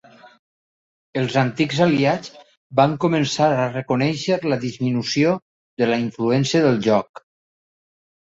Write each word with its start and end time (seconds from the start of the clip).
Els 1.23 1.35
antics 1.41 1.81
aliats 1.85 2.31
van 2.79 2.95
començar 3.03 3.49
a 3.65 3.69
reconèixer 3.75 4.39
la 4.53 4.57
disminució 4.65 5.35
de 5.83 5.91
la 5.91 5.99
influència 6.07 6.63
del 6.69 6.81
lloc. 6.89 7.23